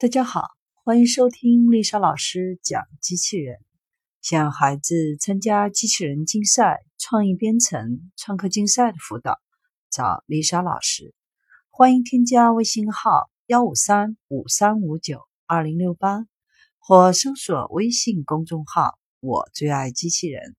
[0.00, 0.48] 大家好，
[0.82, 3.58] 欢迎收听丽莎老师讲机器人。
[4.22, 9.38] 想孩子参加机器人竞赛、创意编程、创客竞赛的辅导，
[9.90, 11.14] 找丽莎老师。
[11.68, 16.24] 欢迎添加微信号幺五三五三五九二零六八，
[16.78, 20.56] 或搜索微信公众号“我最爱机器人”。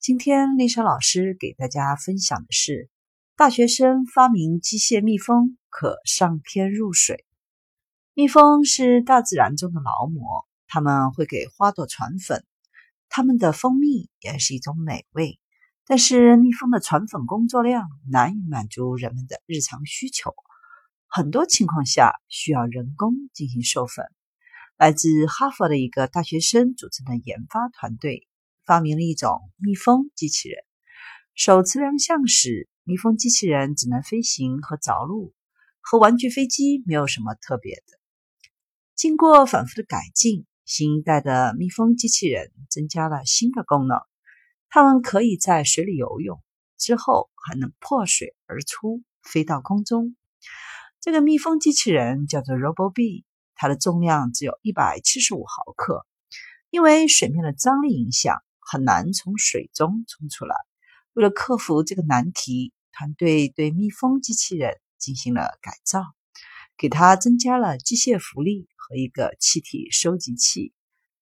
[0.00, 2.90] 今天丽莎老师给大家分享的是：
[3.38, 7.24] 大学生发明机械蜜蜂，可上天入水。
[8.14, 12.44] 蜜蜂是大自然中的劳模，它们会给花朵传粉，
[13.08, 15.40] 它们的蜂蜜也是一种美味。
[15.86, 20.34] 但是，蜜蜂的传粉工作量难以满足人们的日常需求，
[21.06, 24.04] 很多情况下需要人工进行授粉。
[24.76, 28.28] 来自哈佛的一个大学生组成的研发团队，
[28.66, 30.62] 发明了一种蜜蜂机器人。
[31.34, 35.32] 首次亮相时，蜜蜂机器人只能飞行和着陆，
[35.80, 38.01] 和玩具飞机没有什么特别的。
[38.94, 43.98] 经过反复的改进，新一代的蜜蜂机器人增加了新的功能。
[44.68, 46.40] 它们可以在水里游泳，
[46.78, 50.14] 之后还能破水而出，飞到空中。
[51.00, 56.06] 这个蜜蜂机器人叫做 RoboBee，它的重量只有一百七十五毫克。
[56.70, 60.54] 因为水面的张力影响，很难从水中冲出来。
[61.12, 66.02] 为了克服这个难题，团队对蜜蜂机器人进行了改造。
[66.76, 70.72] 给它增加了机械浮力和一个气体收集器。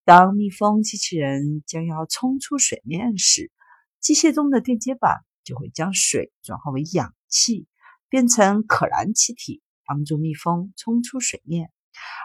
[0.04, 3.52] 当蜜蜂机器人将要冲出水面时，
[4.00, 7.66] 机械中的电接板就会将水转化为氧气，
[8.08, 11.70] 变成可燃气体，帮助蜜蜂冲出水面。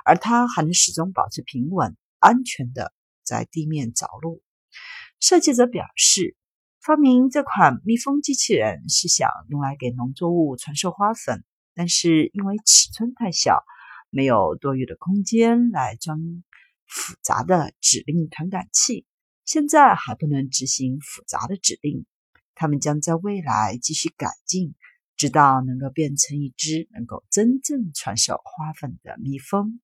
[0.05, 4.41] 而它还能始终保持平稳，安全的在地面着陆。
[5.19, 6.35] 设计者表示，
[6.81, 11.43] 发明这款蜜蜂机器人是想用来给农作物传授花粉。
[11.75, 13.63] 但是因为尺寸太小，
[14.09, 16.17] 没有多余的空间来装
[16.87, 19.05] 复杂的指令传感器，
[19.43, 22.05] 现在还不能执行复杂的指令。
[22.53, 24.75] 他们将在未来继续改进，
[25.17, 29.81] 直到能够变成一只能够真正传授花粉的蜜蜂。